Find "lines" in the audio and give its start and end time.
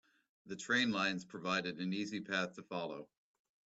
0.91-1.25